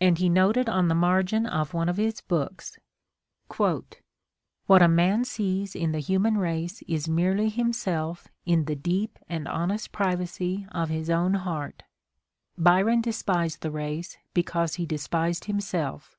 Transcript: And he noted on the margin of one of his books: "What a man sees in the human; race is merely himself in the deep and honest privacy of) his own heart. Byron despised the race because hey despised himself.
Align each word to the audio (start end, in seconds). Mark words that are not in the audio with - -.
And 0.00 0.18
he 0.18 0.28
noted 0.28 0.68
on 0.68 0.88
the 0.88 0.96
margin 0.96 1.46
of 1.46 1.74
one 1.74 1.88
of 1.88 1.96
his 1.96 2.20
books: 2.20 2.76
"What 3.56 4.02
a 4.82 4.88
man 4.88 5.24
sees 5.24 5.76
in 5.76 5.92
the 5.92 6.00
human; 6.00 6.38
race 6.38 6.82
is 6.88 7.06
merely 7.08 7.48
himself 7.50 8.26
in 8.44 8.64
the 8.64 8.74
deep 8.74 9.16
and 9.28 9.46
honest 9.46 9.92
privacy 9.92 10.66
of) 10.72 10.88
his 10.88 11.08
own 11.08 11.34
heart. 11.34 11.84
Byron 12.58 13.00
despised 13.00 13.60
the 13.62 13.70
race 13.70 14.18
because 14.32 14.74
hey 14.74 14.86
despised 14.86 15.44
himself. 15.44 16.16